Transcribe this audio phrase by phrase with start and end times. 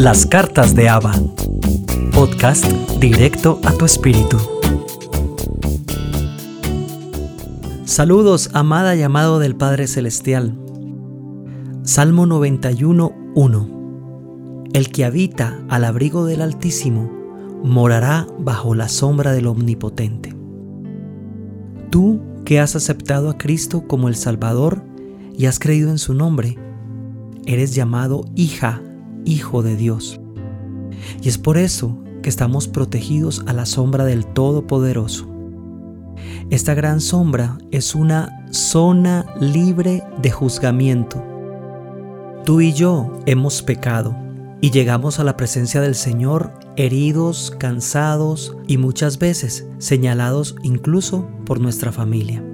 [0.00, 1.12] Las cartas de Abba.
[2.14, 2.64] Podcast
[3.00, 4.38] directo a tu espíritu.
[7.84, 10.56] Saludos, amada y amado del Padre Celestial.
[11.82, 14.68] Salmo 91, 1.
[14.72, 17.12] El que habita al abrigo del Altísimo
[17.62, 20.34] morará bajo la sombra del Omnipotente.
[21.90, 24.82] Tú que has aceptado a Cristo como el Salvador
[25.36, 26.56] y has creído en su nombre,
[27.44, 28.80] eres llamado hija
[29.24, 30.20] Hijo de Dios.
[31.22, 35.28] Y es por eso que estamos protegidos a la sombra del Todopoderoso.
[36.50, 41.24] Esta gran sombra es una zona libre de juzgamiento.
[42.44, 44.16] Tú y yo hemos pecado
[44.60, 51.60] y llegamos a la presencia del Señor heridos, cansados y muchas veces señalados incluso por
[51.60, 52.44] nuestra familia.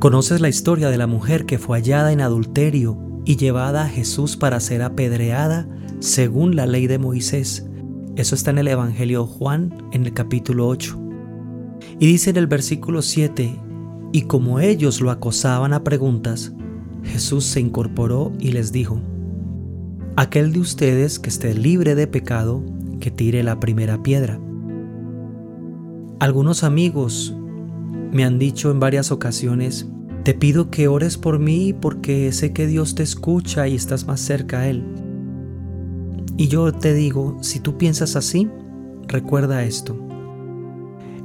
[0.00, 4.36] ¿Conoces la historia de la mujer que fue hallada en adulterio y llevada a Jesús
[4.36, 5.66] para ser apedreada
[6.00, 7.66] según la ley de Moisés.
[8.16, 11.00] Eso está en el Evangelio Juan en el capítulo 8.
[11.98, 13.60] Y dice en el versículo 7,
[14.12, 16.52] y como ellos lo acosaban a preguntas,
[17.02, 19.00] Jesús se incorporó y les dijo,
[20.16, 22.62] Aquel de ustedes que esté libre de pecado,
[23.00, 24.38] que tire la primera piedra.
[26.20, 27.34] Algunos amigos
[28.12, 29.88] me han dicho en varias ocasiones,
[30.24, 34.20] te pido que ores por mí porque sé que Dios te escucha y estás más
[34.20, 34.82] cerca a Él.
[36.38, 38.48] Y yo te digo, si tú piensas así,
[39.06, 39.96] recuerda esto.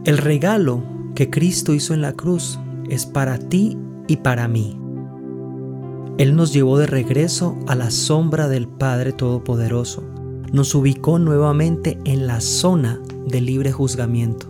[0.03, 0.83] El regalo
[1.15, 3.77] que Cristo hizo en la cruz es para ti
[4.07, 4.77] y para mí.
[6.17, 10.03] Él nos llevó de regreso a la sombra del Padre Todopoderoso.
[10.51, 14.48] Nos ubicó nuevamente en la zona de libre juzgamiento.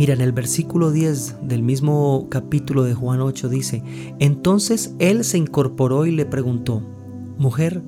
[0.00, 3.82] Mira, en el versículo 10 del mismo capítulo de Juan 8 dice,
[4.18, 6.80] entonces él se incorporó y le preguntó,
[7.36, 7.82] Mujer,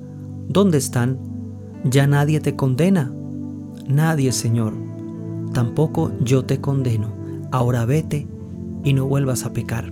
[0.47, 1.19] ¿dónde están?
[1.85, 3.11] Ya nadie te condena.
[3.89, 4.75] Nadie, Señor.
[5.55, 7.15] Tampoco yo te condeno.
[7.51, 8.27] Ahora vete
[8.85, 9.91] y no vuelvas a pecar.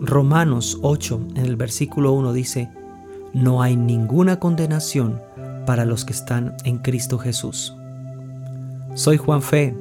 [0.00, 2.70] Romanos 8 en el versículo 1 dice,
[3.32, 5.20] No hay ninguna condenación
[5.64, 7.72] para los que están en Cristo Jesús.
[8.94, 9.76] Soy Juan Fe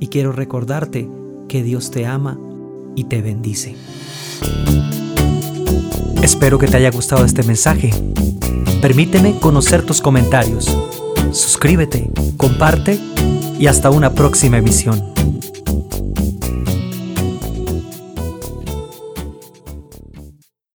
[0.00, 1.08] y quiero recordarte
[1.48, 2.38] que Dios te ama
[2.94, 3.74] y te bendice.
[6.22, 7.90] Espero que te haya gustado este mensaje.
[8.82, 10.76] Permíteme conocer tus comentarios.
[11.32, 12.98] Suscríbete, comparte
[13.58, 15.15] y hasta una próxima emisión.